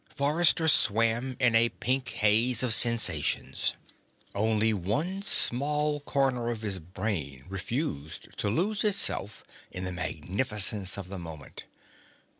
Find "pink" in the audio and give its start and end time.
1.69-2.09